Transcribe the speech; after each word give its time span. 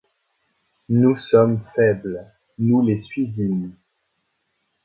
Nous 0.89 1.15
sommes 1.17 1.59
faible; 1.75 2.25
nous 2.57 2.81
les 2.81 2.99
suivîmes. 2.99 3.75